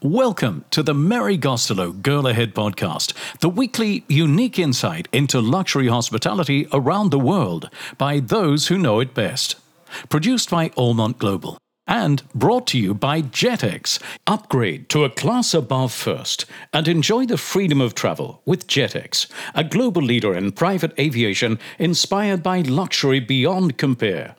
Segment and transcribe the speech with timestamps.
[0.00, 6.68] Welcome to the Mary Gostelow Girl Ahead podcast, the weekly unique insight into luxury hospitality
[6.72, 9.56] around the world by those who know it best.
[10.08, 11.58] Produced by Allmont Global
[11.88, 14.00] and brought to you by JetX.
[14.28, 19.26] Upgrade to a class above first and enjoy the freedom of travel with JetX,
[19.56, 24.36] a global leader in private aviation inspired by luxury beyond compare.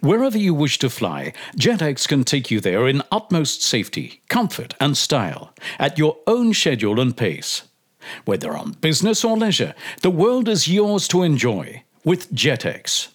[0.00, 4.96] Wherever you wish to fly, JetX can take you there in utmost safety, comfort, and
[4.96, 7.62] style, at your own schedule and pace.
[8.24, 13.08] Whether on business or leisure, the world is yours to enjoy with JetX.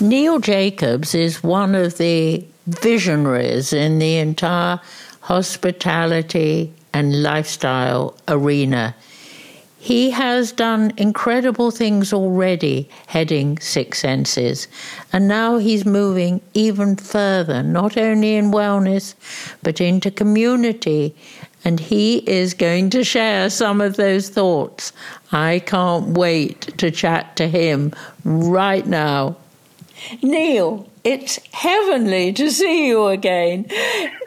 [0.00, 4.80] Neil Jacobs is one of the visionaries in the entire
[5.22, 8.94] hospitality and lifestyle arena.
[9.86, 14.66] He has done incredible things already heading Six Senses,
[15.12, 19.14] and now he's moving even further, not only in wellness,
[19.62, 21.14] but into community.
[21.64, 24.92] And he is going to share some of those thoughts.
[25.30, 27.92] I can't wait to chat to him
[28.24, 29.36] right now.
[30.20, 33.66] Neil, it's heavenly to see you again.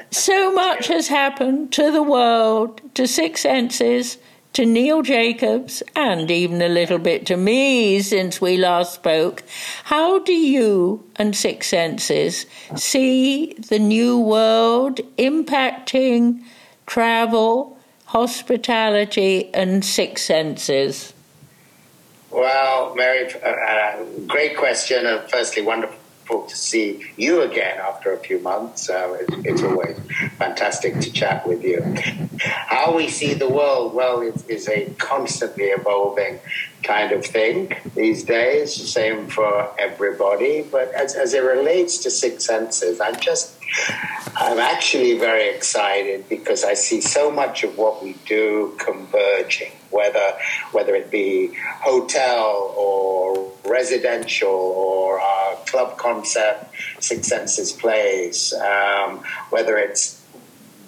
[0.10, 4.20] So much has happened to the world, to Six Senses
[4.54, 9.44] to Neil Jacobs and even a little bit to me since we last spoke.
[9.86, 16.44] How do you and Six Senses see the new world impacting
[16.88, 21.14] travel, hospitality, and Six Senses?
[22.32, 25.99] Well, Mary, uh, uh, great question, and firstly, wonderful
[26.38, 28.90] to see you again after a few months.
[28.90, 29.98] Uh, it, it's always
[30.38, 31.82] fantastic to chat with you.
[32.40, 36.40] How we see the world, well, it is a constantly evolving
[36.84, 40.62] kind of thing these days, same for everybody.
[40.62, 43.59] But as, as it relates to Six Senses, I'm just
[44.36, 50.34] I'm actually very excited because I see so much of what we do converging, whether
[50.72, 59.78] whether it be hotel or residential or our club concept, Six Senses Place, um, whether
[59.78, 60.19] it's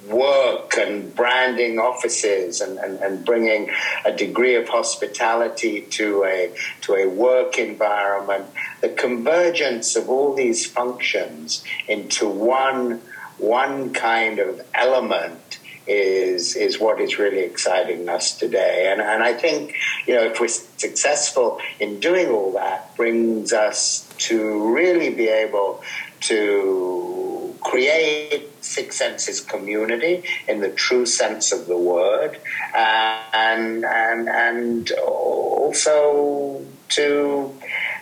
[0.08, 3.70] work and branding offices and, and, and bringing
[4.06, 6.52] a degree of hospitality to a
[6.82, 8.46] to a work environment
[8.82, 13.00] the convergence of all these functions into one
[13.38, 18.90] one kind of element is is what is really exciting us today.
[18.92, 19.76] And and I think
[20.06, 25.84] you know if we're successful in doing all that, brings us to really be able
[26.22, 32.40] to create Six Senses community in the true sense of the word,
[32.76, 37.54] uh, and and and also to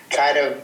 [0.10, 0.64] kind of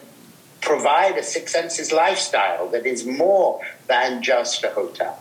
[0.61, 5.17] provide a Six Senses lifestyle that is more than just a hotel.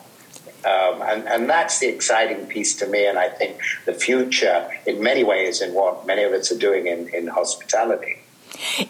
[0.65, 5.03] Um, and, and that's the exciting piece to me, and I think the future, in
[5.03, 8.24] many ways, in what many of us are doing in, in hospitality.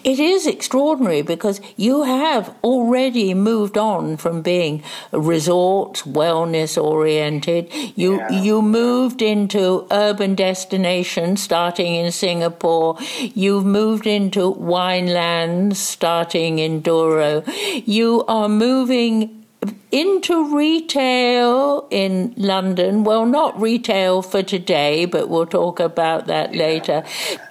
[0.03, 7.71] It is extraordinary because you have already moved on from being resort wellness oriented.
[7.95, 8.41] You yeah.
[8.41, 12.97] you moved into urban destinations starting in Singapore.
[13.19, 17.43] You've moved into winelands starting in Douro.
[17.85, 19.44] You are moving
[19.91, 23.03] into retail in London.
[23.03, 26.59] Well, not retail for today, but we'll talk about that yeah.
[26.59, 27.03] later.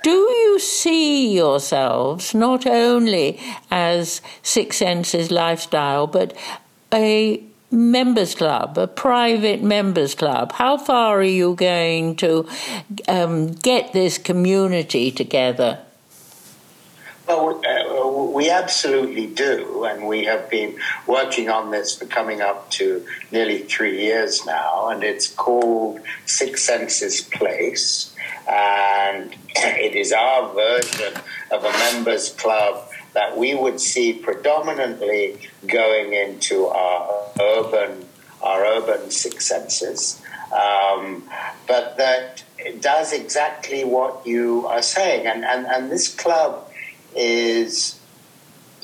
[0.02, 6.36] Do you see yourselves not only as Six Senses lifestyle, but
[6.92, 10.52] a members club, a private members club?
[10.52, 12.48] How far are you going to
[13.08, 15.80] um, get this community together?
[17.26, 17.60] Well,
[18.34, 23.58] we absolutely do, and we have been working on this for coming up to nearly
[23.58, 28.14] three years now, and it's called Six Senses Place,
[28.50, 31.14] and it is our version
[31.52, 38.04] of a members club that we would see predominantly going into our urban,
[38.42, 40.20] our urban Six Senses,
[40.52, 41.22] um,
[41.68, 42.42] but that
[42.80, 46.68] does exactly what you are saying, and and, and this club
[47.14, 48.00] is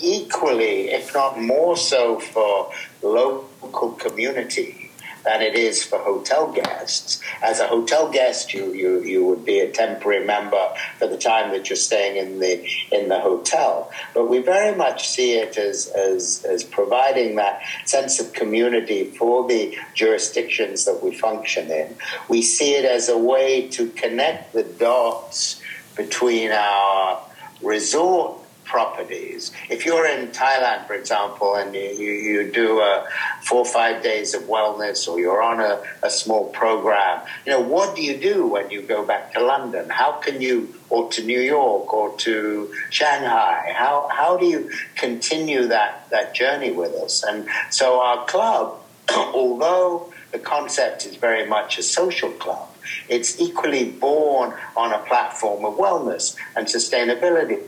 [0.00, 4.90] equally, if not more so, for local community
[5.24, 7.20] than it is for hotel guests.
[7.42, 10.68] As a hotel guest, you, you, you would be a temporary member
[10.98, 13.90] for the time that you're staying in the in the hotel.
[14.14, 19.46] But we very much see it as, as, as providing that sense of community for
[19.46, 21.94] the jurisdictions that we function in.
[22.28, 25.60] We see it as a way to connect the dots
[25.96, 27.20] between our
[27.62, 28.39] resort
[28.70, 29.50] properties.
[29.68, 33.04] If you're in Thailand, for example, and you, you, do a
[33.42, 37.60] four or five days of wellness or you're on a, a small program, you know,
[37.60, 39.90] what do you do when you go back to London?
[39.90, 43.72] How can you, or to New York or to Shanghai?
[43.76, 47.24] How, how do you continue that, that journey with us?
[47.24, 48.80] And so our club,
[49.10, 52.69] although the concept is very much a social club,
[53.08, 57.60] it's equally born on a platform of wellness and sustainability.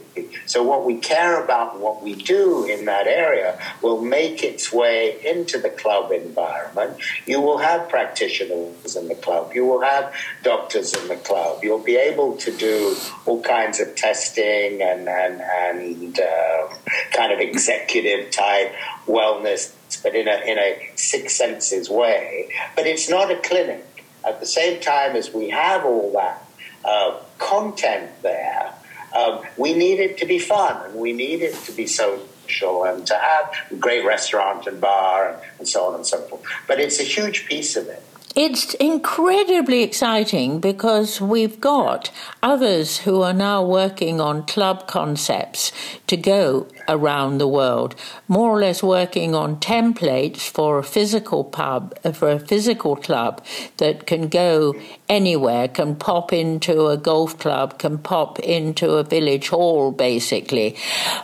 [0.45, 4.71] So, what we care about and what we do in that area will make its
[4.71, 6.97] way into the club environment.
[7.25, 11.83] You will have practitioners in the club, you will have doctors in the club, you'll
[11.83, 12.95] be able to do
[13.25, 16.69] all kinds of testing and, and, and um,
[17.11, 18.73] kind of executive type
[19.07, 19.73] wellness,
[20.03, 22.49] but in a, in a six senses way.
[22.75, 23.85] But it's not a clinic
[24.25, 26.45] at the same time as we have all that
[26.85, 28.73] uh, content there,
[29.15, 33.05] um, we need it to be fun and we need it to be social and
[33.07, 36.43] to have a great restaurant and bar and, and so on and so forth.
[36.67, 38.03] But it's a huge piece of it.
[38.35, 42.09] It's incredibly exciting because we've got
[42.41, 45.71] others who are now working on club concepts
[46.07, 47.95] to go around the world,
[48.27, 53.45] more or less working on templates for a physical pub, for a physical club
[53.77, 54.73] that can go
[55.07, 60.75] anywhere, can pop into a golf club, can pop into a village hall, basically.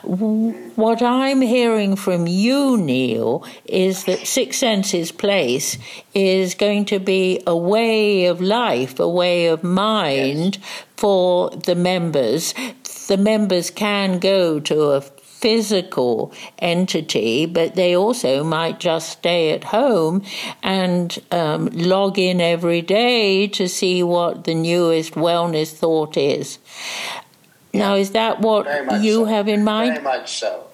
[0.04, 5.80] What I'm hearing from you, Neil, is that Six Senses Place
[6.14, 10.84] is going to be a way of life, a way of mind yes.
[10.98, 12.54] for the members.
[13.08, 19.64] The members can go to a physical entity, but they also might just stay at
[19.66, 20.22] home
[20.62, 26.60] and um, log in every day to see what the newest wellness thought is.
[27.74, 28.66] Now, is that what
[29.02, 29.26] you so.
[29.26, 29.94] have in mind?
[29.94, 30.66] Very much so.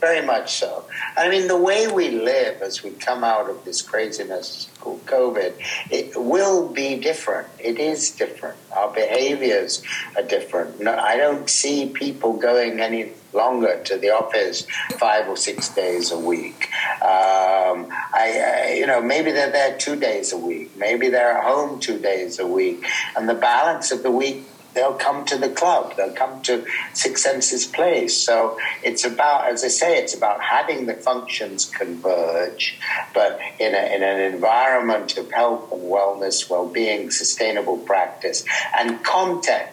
[0.00, 0.84] Very much so.
[1.16, 5.54] I mean, the way we live as we come out of this craziness COVID,
[5.90, 7.48] it will be different.
[7.58, 8.56] It is different.
[8.76, 9.82] Our behaviors
[10.16, 10.80] are different.
[10.80, 14.66] No, I don't see people going any longer to the office
[14.98, 16.68] five or six days a week.
[17.02, 20.76] Um, I, I, you know, maybe they're there two days a week.
[20.76, 22.84] Maybe they're at home two days a week,
[23.16, 25.96] and the balance of the week they'll come to the club.
[25.96, 26.64] They'll come to
[26.94, 28.16] Six Senses Place.
[28.16, 32.78] So it's about, as I say, it's about having the functions converge,
[33.14, 38.44] but in, a, in an environment of health and wellness, well-being, sustainable practice,
[38.78, 39.70] and content.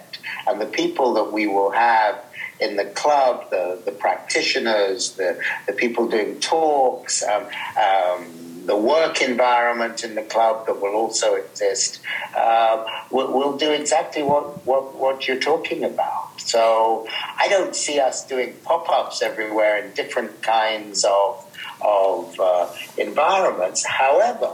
[0.48, 2.24] And the people that we will have
[2.60, 7.46] in the club, the, the practitioners, the, the people doing talks, um,
[7.78, 12.02] um, the work environment in the club that will also exist,
[12.36, 16.40] uh, we'll, we'll, do exactly what, what, what you're talking about.
[16.42, 17.08] So
[17.40, 21.46] I don't see us doing pop ups everywhere in different kinds of,
[21.82, 23.86] of uh, environments.
[23.86, 24.54] However,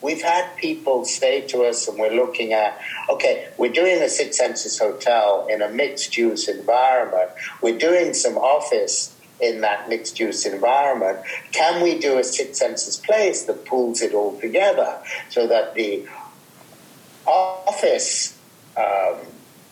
[0.00, 2.80] we've had people say to us, and we're looking at,
[3.10, 7.30] okay, we're doing a Six Senses hotel in a mixed use environment.
[7.60, 11.18] We're doing some office in that mixed use environment.
[11.52, 14.98] Can we do a Six Senses place that pulls it all together
[15.30, 16.06] so that the
[17.26, 18.38] office
[18.76, 19.16] um,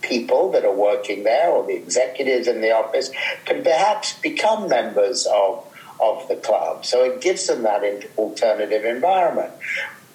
[0.03, 3.11] people that are working there or the executives in the office
[3.45, 5.65] can perhaps become members of,
[6.01, 6.85] of the club?
[6.85, 7.83] So it gives them that
[8.17, 9.53] alternative environment.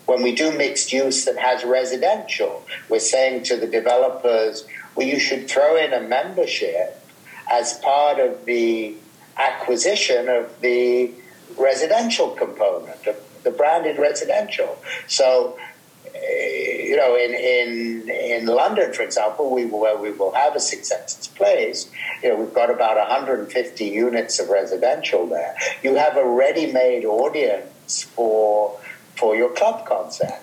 [0.05, 4.65] When we do mixed use that has residential, we're saying to the developers,
[4.95, 6.97] well, you should throw in a membership
[7.49, 8.95] as part of the
[9.41, 11.11] acquisition of the
[11.57, 14.77] residential component, of the branded residential.
[15.07, 15.57] So,
[16.13, 20.59] eh, you know, in, in in London, for example, we where we will have a
[20.59, 21.89] Six Senses place.
[22.21, 25.55] You know, we've got about 150 units of residential there.
[25.83, 28.79] You have a ready-made audience for
[29.15, 30.41] for your club concert.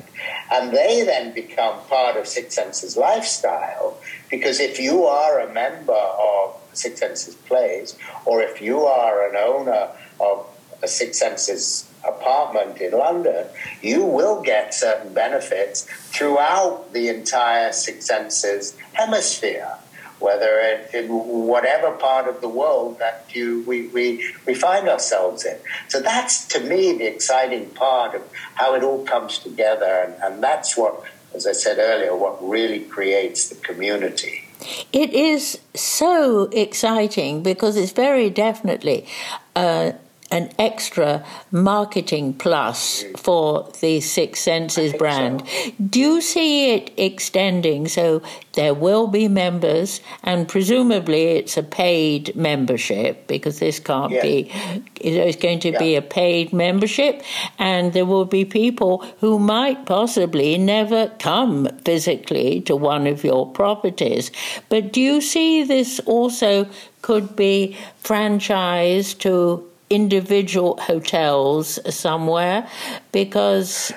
[0.50, 3.99] and they then become part of Six Senses lifestyle
[4.31, 9.37] because if you are a member of Six Senses Place, or if you are an
[9.37, 10.47] owner of
[10.83, 13.47] a Six Senses apartment in London,
[13.83, 15.83] you will get certain benefits
[16.13, 19.75] throughout the entire Six Senses hemisphere.
[20.21, 21.07] Whether it, in
[21.47, 25.57] whatever part of the world that you we, we, we find ourselves in.
[25.87, 28.23] So that's to me the exciting part of
[28.57, 31.05] how it all comes together and, and that's what
[31.35, 34.48] as I said earlier, what really creates the community.
[34.93, 39.07] It is so exciting because it's very definitely
[39.55, 39.93] uh,
[40.31, 45.47] an extra marketing plus for the Six Senses brand.
[45.47, 45.71] So.
[45.89, 48.23] Do you see it extending so
[48.55, 54.23] there will be members, and presumably it's a paid membership because this can't yeah.
[54.23, 54.53] be,
[54.97, 55.79] it's going to yeah.
[55.79, 57.23] be a paid membership,
[57.59, 63.51] and there will be people who might possibly never come physically to one of your
[63.51, 64.31] properties.
[64.69, 66.69] But do you see this also
[67.03, 72.68] could be franchised to individual hotels somewhere
[73.12, 73.92] because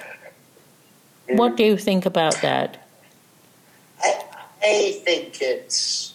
[1.27, 2.77] what do you think about that?
[3.99, 4.23] I,
[4.63, 6.11] I think it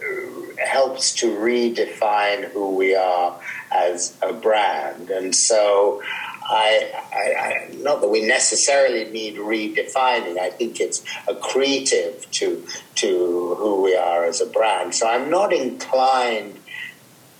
[0.00, 3.40] uh, helps to redefine who we are
[3.72, 5.10] as a brand.
[5.10, 6.02] And so
[6.44, 10.38] I, I, I, not that we necessarily need redefining.
[10.38, 14.94] I think it's accretive to to who we are as a brand.
[14.94, 16.58] So I'm not inclined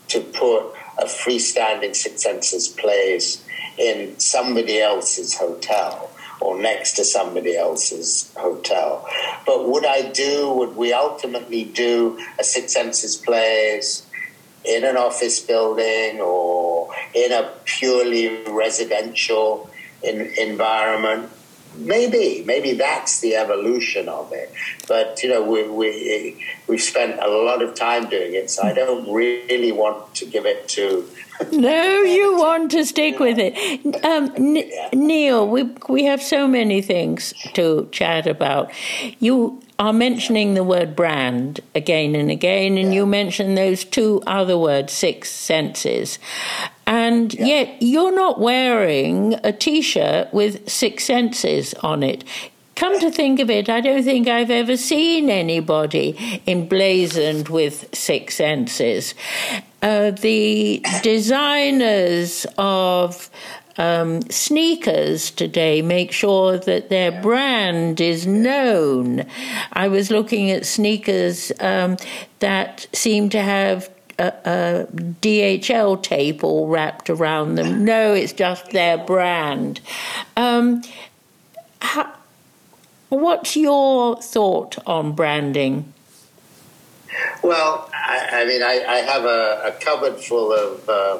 [0.08, 3.44] to put a freestanding Six Senses place
[3.78, 9.06] in somebody else's hotel or next to somebody else's hotel.
[9.46, 14.06] But would I do, would we ultimately do a Six Senses place
[14.64, 19.70] in an office building or in a purely residential
[20.02, 21.30] in, environment?
[21.76, 24.52] Maybe maybe that's the evolution of it.
[24.88, 28.72] But you know we, we we've spent a lot of time doing it so i
[28.72, 31.08] don't really want to give it to
[31.52, 33.54] no you want to stick with it.
[34.04, 38.70] Um, N- neil we we have so many things to chat about.
[39.18, 43.00] You are mentioning the word brand again and again, and yeah.
[43.00, 46.20] you mention those two other words, six senses.
[46.86, 47.46] And yeah.
[47.46, 52.22] yet you're not wearing a t shirt with six senses on it.
[52.76, 58.36] Come to think of it, I don't think I've ever seen anybody emblazoned with six
[58.36, 59.14] senses.
[59.82, 63.28] Uh, the designers of
[63.76, 69.24] um, sneakers today make sure that their brand is known.
[69.72, 71.96] I was looking at sneakers um,
[72.40, 77.84] that seem to have a, a, DHL tape all wrapped around them.
[77.92, 79.80] No, it's just their brand.
[80.36, 80.82] Um,
[81.80, 82.12] how,
[83.08, 85.92] what's your thought on branding?
[87.42, 90.88] Well, I, I mean, I, I, have a, a cupboard full of.
[90.88, 91.18] Uh,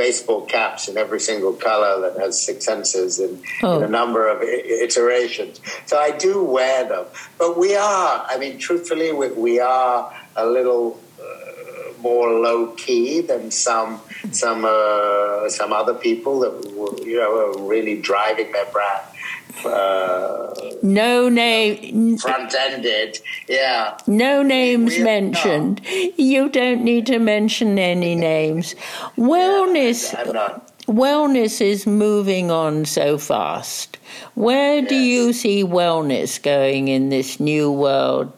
[0.00, 3.82] baseball caps in every single color that has six senses in, oh.
[3.82, 5.60] a number of iterations.
[5.84, 7.04] So I do wear them.
[7.36, 13.20] But we are, I mean, truthfully, we, we are a little uh, more low key
[13.20, 14.00] than some
[14.32, 16.54] some uh, some other people that
[17.04, 19.04] you know are really driving their brand
[19.64, 23.18] uh, no name front ended.
[23.48, 23.96] Yeah.
[24.06, 25.80] No names mentioned.
[25.84, 26.10] No.
[26.16, 28.74] You don't need to mention any names.
[29.16, 30.12] Wellness.
[30.12, 33.98] Yeah, wellness is moving on so fast.
[34.34, 34.88] Where yes.
[34.88, 38.32] do you see wellness going in this new world?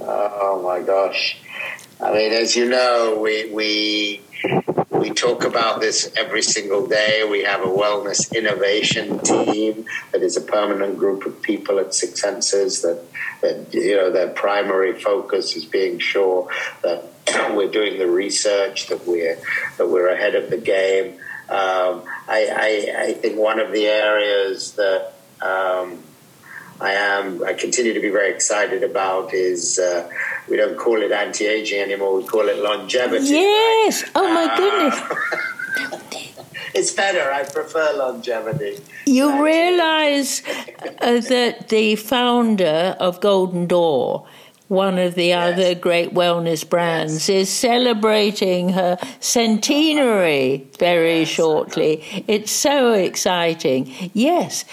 [0.00, 1.38] Oh my gosh.
[2.00, 4.20] I mean, as you know, we, we
[4.94, 7.26] we talk about this every single day.
[7.28, 12.20] We have a wellness innovation team that is a permanent group of people at Six
[12.20, 13.02] Senses that,
[13.42, 16.48] that you know, their primary focus is being sure
[16.82, 17.04] that
[17.56, 19.38] we're doing the research, that we're,
[19.78, 21.14] that we're ahead of the game.
[21.48, 22.48] Um, I,
[22.96, 26.02] I, I, think one of the areas that um,
[26.80, 30.08] I am, I continue to be very excited about is uh,
[30.48, 32.16] we don't call it anti-aging anymore.
[32.16, 33.26] We call it longevity.
[33.26, 34.02] Yes.
[34.02, 34.12] Right?
[34.14, 36.34] Oh my uh, goodness.
[36.74, 37.32] it's better.
[37.32, 38.78] I prefer longevity.
[39.06, 40.42] You realize
[41.00, 44.26] uh, that the founder of Golden Door
[44.68, 45.52] one of the yes.
[45.52, 47.42] other great wellness brands, yes.
[47.42, 52.02] is celebrating her centenary very yes, shortly.
[52.26, 53.92] It's so exciting.
[54.14, 54.64] Yes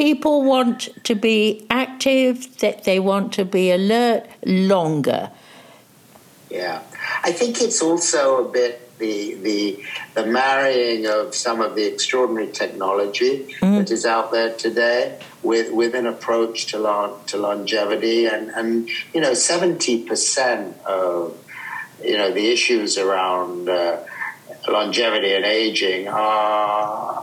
[0.00, 5.30] people want to be active, that they want to be alert longer.
[6.50, 6.80] Yeah,
[7.22, 12.50] I think it's also a bit the the the marrying of some of the extraordinary
[12.50, 13.78] technology mm.
[13.78, 18.88] that is out there today with with an approach to long, to longevity and and
[19.12, 21.36] you know seventy percent of
[22.02, 23.68] you know the issues around.
[23.68, 24.02] Uh,
[24.68, 27.19] longevity and aging are,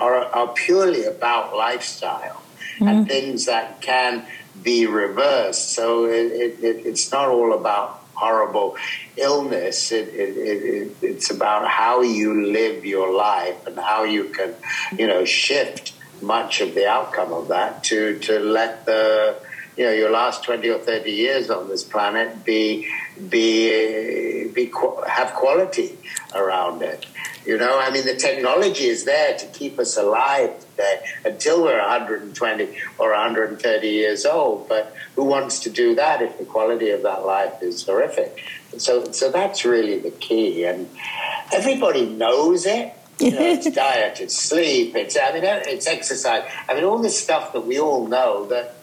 [0.00, 2.42] are, are purely about lifestyle
[2.76, 2.88] mm-hmm.
[2.88, 4.24] and things that can
[4.62, 5.70] be reversed.
[5.70, 8.76] So it, it, it's not all about horrible
[9.16, 9.92] illness.
[9.92, 14.54] It, it, it's about how you live your life and how you can,
[14.98, 19.36] you know, shift much of the outcome of that to, to let the
[19.76, 22.86] you know your last 20 or 30 years on this planet be
[23.30, 24.70] be be
[25.08, 25.96] have quality
[26.34, 27.06] around it
[27.46, 31.78] you know i mean the technology is there to keep us alive today until we're
[31.78, 37.02] 120 or 130 years old but who wants to do that if the quality of
[37.02, 38.42] that life is horrific
[38.76, 40.88] so so that's really the key and
[41.52, 46.50] everybody knows it you know, it's diet, it's sleep, it's I mean, it's exercise.
[46.66, 48.74] I mean, all this stuff that we all know that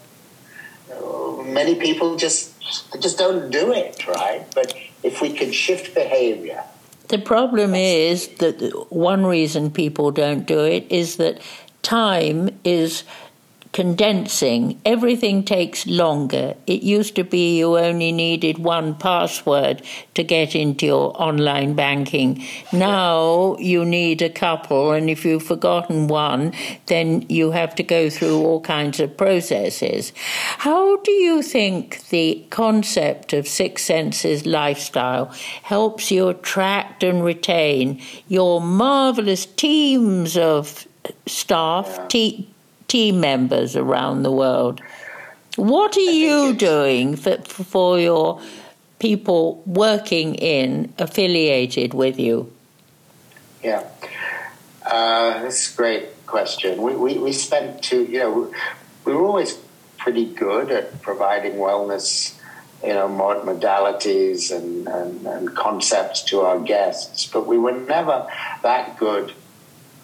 [0.94, 2.54] uh, many people just
[3.02, 4.46] just don't do it, right?
[4.54, 6.64] But if we can shift behavior.
[7.10, 8.60] The problem is that
[8.90, 11.40] one reason people don't do it is that
[11.82, 13.04] time is
[13.72, 16.56] condensing, everything takes longer.
[16.66, 19.82] It used to be you only needed one password
[20.16, 22.44] to get into your online banking.
[22.72, 26.54] Now you need a couple, and if you've forgotten one,
[26.88, 30.14] then you have to go through all kinds of processes.
[30.58, 35.32] How do you think the concept of Six Senses lifestyle
[35.64, 40.88] helps you attract and retain your marvelous teams of
[41.26, 42.08] staff, yeah.
[42.08, 42.50] te-
[42.88, 44.82] team members around the world.
[45.56, 48.42] What are you doing for, for your
[49.00, 52.52] people working in, affiliated with you?
[53.64, 53.84] Yeah,
[54.86, 56.82] uh, that's a great question.
[56.82, 58.54] We, we, we spent two, you know,
[59.04, 59.58] we were always
[59.98, 62.40] pretty good at providing wellness,
[62.84, 68.28] you know, modalities and, and, and concepts to our guests, but we were never
[68.62, 69.34] that good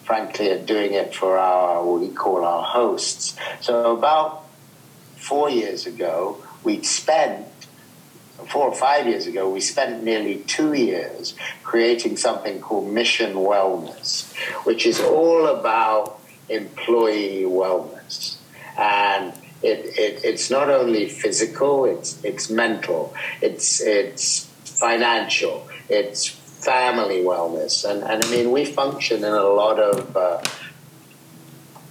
[0.04, 3.36] frankly, at doing it for our, what we call our hosts.
[3.60, 4.44] So about
[5.16, 7.46] four years ago, we spent,
[8.48, 14.32] four or five years ago, we spent nearly two years creating something called Mission Wellness,
[14.64, 18.36] which is all about employee wellness.
[18.78, 19.32] And
[19.62, 26.28] it, it, it's not only physical, it's, it's mental, it's, it's financial, it's
[26.64, 27.88] family wellness.
[27.88, 30.42] And, and I mean, we function in a lot of uh,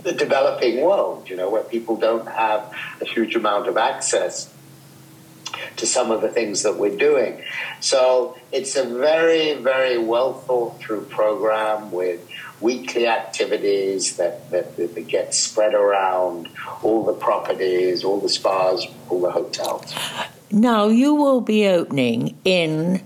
[0.04, 4.54] the developing world, you know, where people don't have a huge amount of access
[5.78, 7.42] to some of the things that we're doing.
[7.80, 12.28] So it's a very, very well thought through program with
[12.60, 16.50] weekly activities that, that, that get spread around
[16.82, 19.94] all the properties, all the spas, all the hotels.
[20.52, 23.02] Now, you will be opening in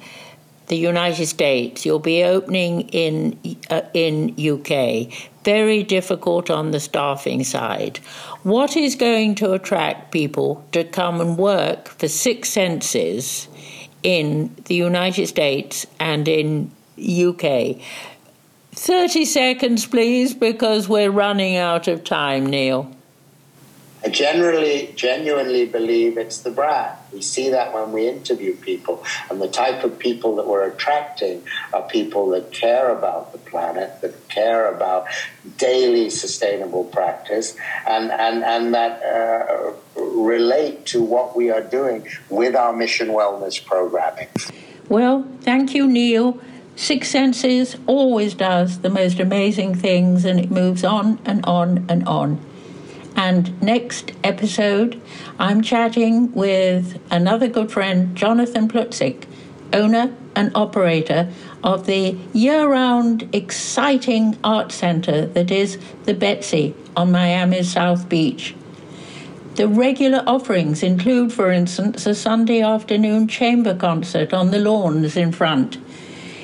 [0.67, 1.85] the United States.
[1.85, 5.11] You'll be opening in uh, in UK.
[5.43, 7.97] Very difficult on the staffing side.
[8.43, 13.47] What is going to attract people to come and work for Six Senses
[14.03, 17.77] in the United States and in UK?
[18.73, 22.91] 30 seconds, please, because we're running out of time, Neil.
[24.03, 26.96] I generally, genuinely believe it's the brand.
[27.13, 29.03] We see that when we interview people.
[29.29, 31.43] And the type of people that we're attracting
[31.73, 35.07] are people that care about the planet, that care about
[35.57, 37.55] daily sustainable practice,
[37.87, 43.63] and, and, and that uh, relate to what we are doing with our mission wellness
[43.63, 44.27] programming.
[44.89, 46.39] Well, thank you, Neil.
[46.75, 52.07] Six Senses always does the most amazing things, and it moves on and on and
[52.07, 52.39] on.
[53.17, 55.01] And next episode,
[55.39, 59.25] I'm chatting with another good friend, Jonathan Plutzik,
[59.73, 61.29] owner and operator
[61.63, 68.55] of the year round exciting art center that is the Betsy on Miami's South Beach.
[69.55, 75.31] The regular offerings include, for instance, a Sunday afternoon chamber concert on the lawns in
[75.31, 75.79] front.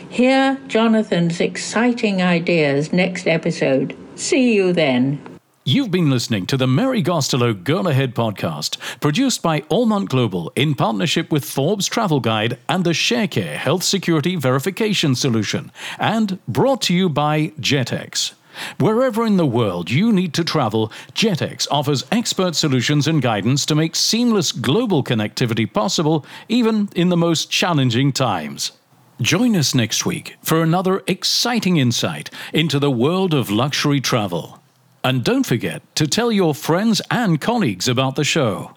[0.10, 3.96] Hear Jonathan's exciting ideas next episode.
[4.16, 5.33] See you then.
[5.66, 10.76] You've been listening to the Mary Gostelow Girl Ahead podcast, produced by Allmont Global in
[10.76, 16.94] partnership with Forbes Travel Guide and the ShareCare Health Security Verification Solution, and brought to
[16.94, 18.34] you by JetX.
[18.78, 23.74] Wherever in the world you need to travel, JetX offers expert solutions and guidance to
[23.74, 28.74] make seamless global connectivity possible, even in the most challenging times.
[29.22, 34.60] Join us next week for another exciting insight into the world of luxury travel.
[35.04, 38.72] And don't forget to tell your friends and colleagues about the show.